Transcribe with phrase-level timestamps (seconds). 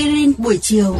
[0.00, 0.96] aspirin buổi chiều.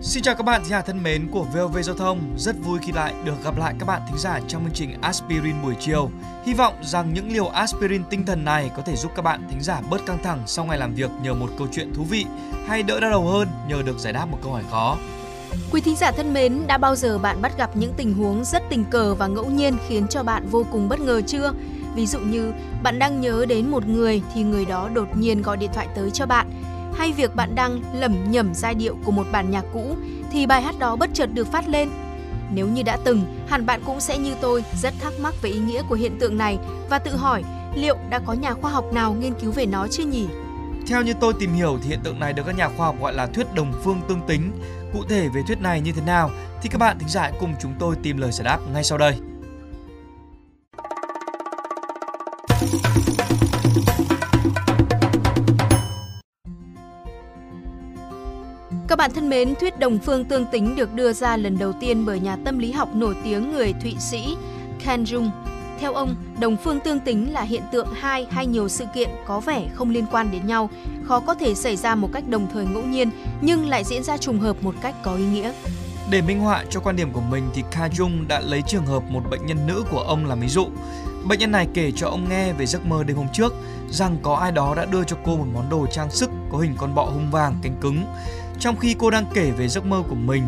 [0.00, 2.34] Xin chào các bạn thính giả thân mến của VOV Giao thông.
[2.38, 5.62] Rất vui khi lại được gặp lại các bạn thính giả trong chương trình Aspirin
[5.62, 6.10] buổi chiều.
[6.44, 9.60] Hy vọng rằng những liều aspirin tinh thần này có thể giúp các bạn thính
[9.62, 12.24] giả bớt căng thẳng sau ngày làm việc nhờ một câu chuyện thú vị
[12.66, 14.96] hay đỡ đau đầu hơn nhờ được giải đáp một câu hỏi khó.
[15.72, 18.62] Quý thính giả thân mến, đã bao giờ bạn bắt gặp những tình huống rất
[18.70, 21.52] tình cờ và ngẫu nhiên khiến cho bạn vô cùng bất ngờ chưa?
[21.96, 25.56] Ví dụ như bạn đang nhớ đến một người thì người đó đột nhiên gọi
[25.56, 26.50] điện thoại tới cho bạn
[26.96, 29.96] hay việc bạn đang lẩm nhẩm giai điệu của một bản nhạc cũ
[30.32, 31.88] thì bài hát đó bất chợt được phát lên.
[32.54, 35.58] Nếu như đã từng, hẳn bạn cũng sẽ như tôi rất thắc mắc về ý
[35.58, 36.58] nghĩa của hiện tượng này
[36.90, 40.04] và tự hỏi liệu đã có nhà khoa học nào nghiên cứu về nó chưa
[40.04, 40.26] nhỉ?
[40.86, 43.14] Theo như tôi tìm hiểu thì hiện tượng này được các nhà khoa học gọi
[43.14, 44.52] là thuyết đồng phương tương tính.
[44.92, 46.30] Cụ thể về thuyết này như thế nào
[46.62, 49.14] thì các bạn thính giả cùng chúng tôi tìm lời giải đáp ngay sau đây.
[58.88, 62.06] Các bạn thân mến, thuyết đồng phương tương tính được đưa ra lần đầu tiên
[62.06, 64.36] bởi nhà tâm lý học nổi tiếng người Thụy Sĩ
[64.84, 65.30] Ken Jung.
[65.80, 69.40] Theo ông, đồng phương tương tính là hiện tượng hai hay nhiều sự kiện có
[69.40, 70.70] vẻ không liên quan đến nhau,
[71.04, 74.16] khó có thể xảy ra một cách đồng thời ngẫu nhiên nhưng lại diễn ra
[74.16, 75.52] trùng hợp một cách có ý nghĩa.
[76.10, 79.02] Để minh họa cho quan điểm của mình thì Ka Jung đã lấy trường hợp
[79.10, 80.66] một bệnh nhân nữ của ông làm ví dụ.
[81.28, 83.54] Bệnh nhân này kể cho ông nghe về giấc mơ đêm hôm trước
[83.90, 86.74] rằng có ai đó đã đưa cho cô một món đồ trang sức có hình
[86.78, 88.04] con bọ hung vàng cánh cứng.
[88.60, 90.42] Trong khi cô đang kể về giấc mơ của mình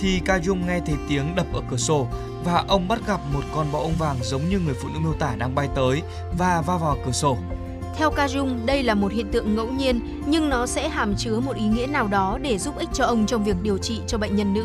[0.00, 2.06] thì Ca Dung nghe thấy tiếng đập ở cửa sổ
[2.44, 5.12] và ông bắt gặp một con bọ ông vàng giống như người phụ nữ miêu
[5.12, 6.02] tả đang bay tới
[6.38, 7.36] và va vào cửa sổ.
[7.96, 11.40] Theo Ca Dung, đây là một hiện tượng ngẫu nhiên nhưng nó sẽ hàm chứa
[11.40, 14.18] một ý nghĩa nào đó để giúp ích cho ông trong việc điều trị cho
[14.18, 14.64] bệnh nhân nữ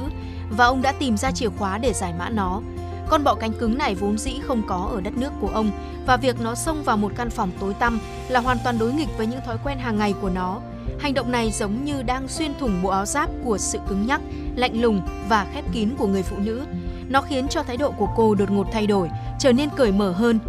[0.57, 2.61] và ông đã tìm ra chìa khóa để giải mã nó.
[3.09, 5.71] Con bọ cánh cứng này vốn dĩ không có ở đất nước của ông
[6.05, 9.17] và việc nó xông vào một căn phòng tối tăm là hoàn toàn đối nghịch
[9.17, 10.59] với những thói quen hàng ngày của nó.
[10.99, 14.21] Hành động này giống như đang xuyên thủng bộ áo giáp của sự cứng nhắc,
[14.55, 16.65] lạnh lùng và khép kín của người phụ nữ.
[17.09, 19.09] Nó khiến cho thái độ của cô đột ngột thay đổi,
[19.39, 20.39] trở nên cởi mở hơn.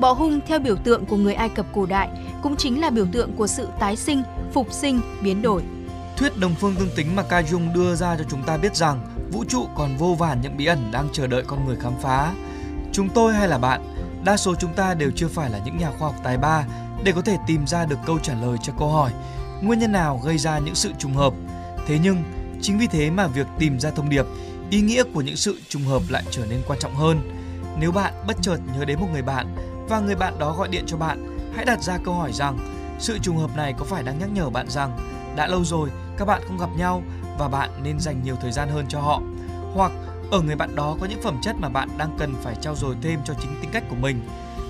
[0.00, 2.08] Bọ hung theo biểu tượng của người Ai Cập cổ đại
[2.42, 4.22] cũng chính là biểu tượng của sự tái sinh,
[4.52, 5.62] phục sinh, biến đổi.
[6.16, 9.00] Thuyết đồng phương tương tính mà Ca Jung đưa ra cho chúng ta biết rằng
[9.32, 12.32] vũ trụ còn vô vàn những bí ẩn đang chờ đợi con người khám phá.
[12.92, 13.80] Chúng tôi hay là bạn,
[14.24, 16.64] đa số chúng ta đều chưa phải là những nhà khoa học tài ba
[17.04, 19.12] để có thể tìm ra được câu trả lời cho câu hỏi
[19.62, 21.32] nguyên nhân nào gây ra những sự trùng hợp.
[21.86, 22.22] Thế nhưng,
[22.62, 24.24] chính vì thế mà việc tìm ra thông điệp,
[24.70, 27.20] ý nghĩa của những sự trùng hợp lại trở nên quan trọng hơn.
[27.80, 29.56] Nếu bạn bất chợt nhớ đến một người bạn
[29.88, 32.58] và người bạn đó gọi điện cho bạn, hãy đặt ra câu hỏi rằng
[32.98, 34.98] sự trùng hợp này có phải đang nhắc nhở bạn rằng
[35.36, 37.02] đã lâu rồi các bạn không gặp nhau
[37.38, 39.22] và bạn nên dành nhiều thời gian hơn cho họ
[39.74, 39.92] hoặc
[40.30, 42.96] ở người bạn đó có những phẩm chất mà bạn đang cần phải trau dồi
[43.02, 44.20] thêm cho chính tính cách của mình.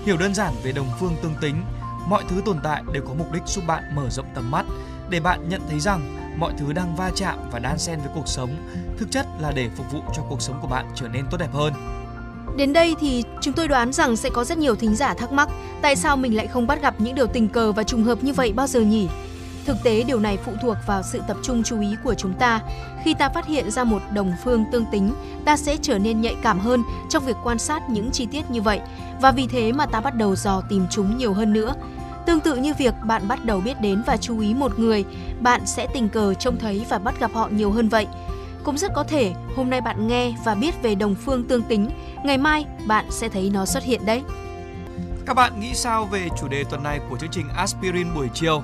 [0.05, 1.63] Hiểu đơn giản về đồng phương tương tính,
[2.09, 4.65] mọi thứ tồn tại đều có mục đích giúp bạn mở rộng tầm mắt
[5.09, 8.27] để bạn nhận thấy rằng mọi thứ đang va chạm và đan xen với cuộc
[8.27, 8.49] sống,
[8.97, 11.53] thực chất là để phục vụ cho cuộc sống của bạn trở nên tốt đẹp
[11.53, 11.73] hơn.
[12.57, 15.49] Đến đây thì chúng tôi đoán rằng sẽ có rất nhiều thính giả thắc mắc
[15.81, 18.33] tại sao mình lại không bắt gặp những điều tình cờ và trùng hợp như
[18.33, 19.07] vậy bao giờ nhỉ?
[19.69, 22.61] Thực tế điều này phụ thuộc vào sự tập trung chú ý của chúng ta.
[23.03, 25.13] Khi ta phát hiện ra một đồng phương tương tính,
[25.45, 28.61] ta sẽ trở nên nhạy cảm hơn trong việc quan sát những chi tiết như
[28.61, 28.79] vậy
[29.21, 31.75] và vì thế mà ta bắt đầu dò tìm chúng nhiều hơn nữa.
[32.25, 35.05] Tương tự như việc bạn bắt đầu biết đến và chú ý một người,
[35.39, 38.07] bạn sẽ tình cờ trông thấy và bắt gặp họ nhiều hơn vậy.
[38.63, 41.89] Cũng rất có thể hôm nay bạn nghe và biết về đồng phương tương tính,
[42.23, 44.21] ngày mai bạn sẽ thấy nó xuất hiện đấy.
[45.25, 48.63] Các bạn nghĩ sao về chủ đề tuần này của chương trình Aspirin buổi chiều?